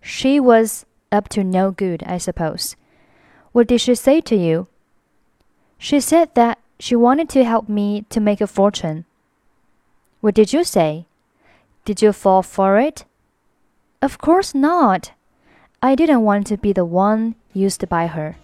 [0.00, 2.76] She was up to no good, I suppose.
[3.54, 4.68] What did she say to you?
[5.78, 9.04] She said that she wanted to help me to make a fortune.
[10.20, 11.06] What did you say?
[11.84, 13.04] Did you fall for it?
[14.02, 15.12] Of course not.
[15.82, 18.36] I didn't want to be the one used by her.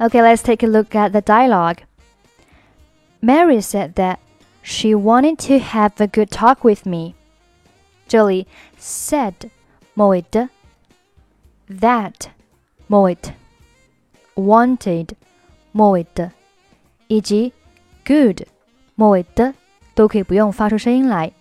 [0.00, 1.82] Okay, let's take a look at the dialogue.
[3.22, 4.18] Mary said that
[4.60, 7.14] she wanted to have a good talk with me.
[8.06, 8.46] 这里
[8.78, 9.50] said
[9.94, 10.50] 末尾的
[11.68, 12.28] that
[12.88, 13.32] 末尾的
[14.34, 15.10] wanted
[15.72, 16.30] 末尾的
[17.08, 17.52] 以及
[18.04, 18.42] good
[18.94, 19.54] 末尾的
[19.94, 21.32] 都可以不用发出声音来。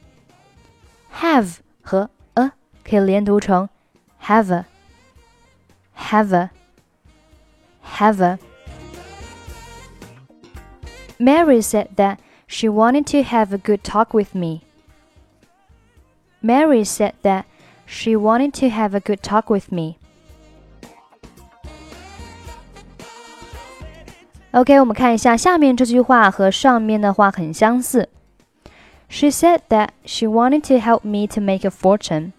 [1.13, 2.51] have 和 a
[2.83, 3.69] 可以连读成
[4.21, 4.65] have a
[5.95, 6.49] have a
[7.83, 8.39] have a
[11.19, 12.17] Mary said that
[12.47, 14.61] she wanted to have a good talk with me.
[16.41, 17.45] Mary said that
[17.85, 19.97] she wanted to have a good talk with me.
[24.51, 28.07] OK，我们看一下下面这句话和上面的话很相似。
[29.09, 32.31] She said that she wanted to help me to make a fortune。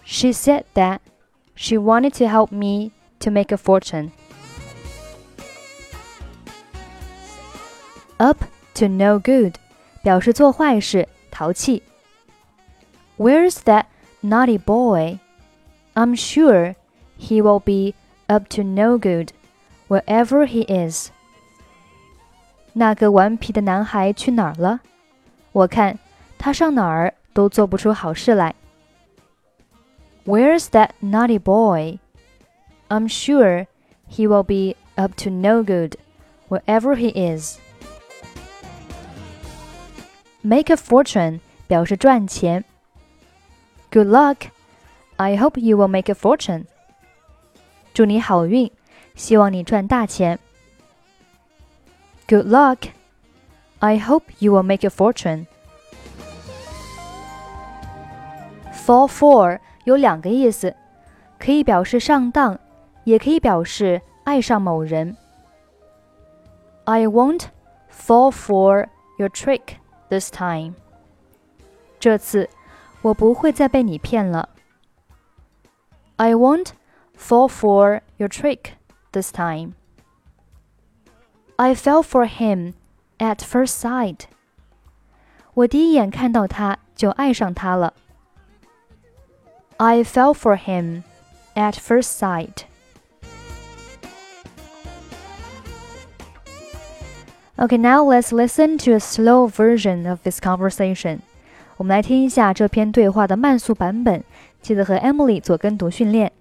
[0.04, 1.02] She said that
[1.56, 4.12] she wanted to help me to make a fortune.
[8.20, 8.44] Up
[8.76, 9.56] to no good
[10.04, 11.84] 表示做坏事，淘气。
[13.18, 13.86] Where's that
[14.22, 15.20] naughty boy?
[15.94, 16.76] I'm sure
[17.20, 17.96] he will be
[18.28, 19.30] up to no good
[19.88, 21.10] wherever he is.
[22.74, 24.82] 那个顽皮的男孩去哪儿了？
[25.54, 25.98] 我看
[26.38, 28.54] 他上哪儿都做不出好事来。
[30.26, 32.00] Where's that naughty boy?
[32.90, 33.68] I'm sure
[34.10, 35.96] he will be up to no good
[36.50, 37.58] wherever he is.
[40.42, 42.64] Make a fortune 表示赚钱。
[43.92, 44.50] Good luck.
[45.18, 46.66] I hope you will make a fortune.
[47.94, 48.72] 祝你好运，
[49.16, 50.38] 希望你赚大钱。
[52.28, 52.90] Good luck.
[53.80, 55.46] I hope you will make a fortune.
[58.74, 60.76] Fall for 有两个意思，
[61.40, 62.60] 可以表示上当，
[63.04, 65.16] 也可以表示爱上某人。
[66.84, 67.46] I won't
[67.90, 69.78] fall for your trick
[70.10, 70.74] this time.
[72.00, 72.50] 这次
[73.02, 74.50] 我不会再被你骗了。
[76.18, 76.70] I won't
[77.18, 78.74] fall for your trick
[79.12, 79.74] this time.
[81.58, 82.74] I fell for him
[83.18, 84.26] at first sight.
[85.54, 87.94] 我第一眼看到他就爱上他了。
[89.78, 91.04] I fell for him
[91.56, 92.66] at first sight.
[97.60, 101.20] Okay, now let's listen to a slow version of this conversation.
[101.78, 104.24] 我们来听一下这篇对话的慢速版本，
[104.62, 106.32] 记得和 Emily 做跟读训练。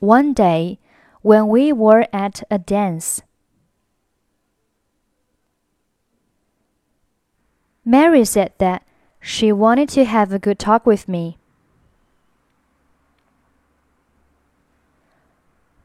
[0.00, 0.78] One day
[1.22, 3.20] when we were at a dance.
[7.84, 8.82] Mary said that
[9.20, 11.36] she wanted to have a good talk with me.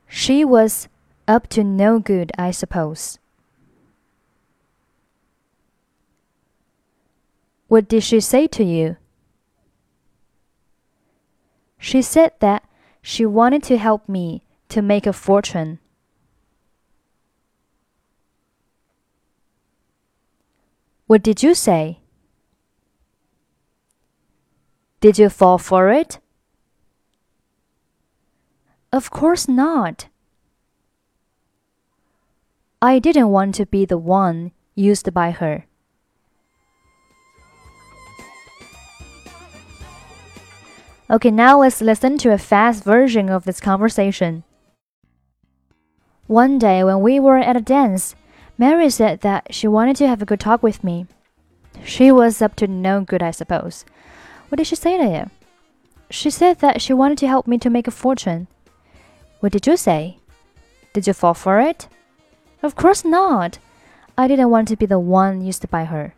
[0.08, 0.88] She was
[1.29, 3.19] up to no good, I suppose.
[7.69, 8.97] What did she say to you?
[11.79, 12.65] She said that
[13.03, 15.79] she wanted to help me to make a fortune.
[21.07, 22.01] What did you say?
[25.01, 26.19] Did you fall for it?
[28.93, 30.09] Of course not.
[32.83, 35.65] I didn't want to be the one used by her.
[41.09, 44.45] Okay, now let's listen to a fast version of this conversation.
[46.27, 48.15] One day when we were at a dance,
[48.59, 51.07] Mary said that she wanted to have a good talk with me.
[51.85, 53.85] She was up to no good, I suppose.
[54.49, 55.31] What did she say to you?
[56.11, 58.49] She said that she wanted to help me to make a fortune.
[59.41, 60.19] What did you say?
[60.93, 61.89] Did you fall for it?
[62.63, 63.59] Of course not.
[64.19, 66.15] I didn't want to be the one used by her.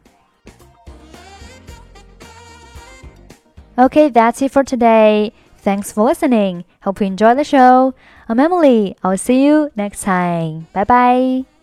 [3.76, 5.32] Okay, that's it for today.
[5.58, 6.64] Thanks for listening.
[6.82, 7.94] Hope you enjoy the show.
[8.28, 8.96] I'm Emily.
[9.02, 10.66] I'll see you next time.
[10.72, 11.57] Bye bye.